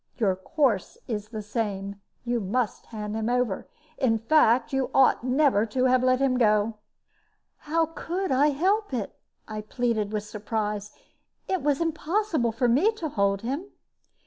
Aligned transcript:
Your 0.17 0.35
course 0.35 0.97
is 1.07 1.29
the 1.29 1.43
same; 1.43 2.01
you 2.23 2.39
must 2.39 2.87
hand 2.87 3.15
him 3.15 3.29
over. 3.29 3.67
In 3.99 4.17
fact, 4.17 4.73
you 4.73 4.89
ought 4.95 5.23
never 5.23 5.63
to 5.67 5.83
have 5.85 6.01
let 6.03 6.19
him 6.19 6.39
go." 6.39 6.77
"How 7.57 7.85
could 7.85 8.31
I 8.31 8.47
help 8.47 8.95
it?" 8.95 9.13
I 9.47 9.61
pleaded, 9.61 10.11
with 10.11 10.23
surprise. 10.23 10.91
"It 11.47 11.61
was 11.61 11.79
impossible 11.81 12.51
for 12.51 12.67
me 12.67 12.91
to 12.93 13.09
hold 13.09 13.41
him." 13.43 13.65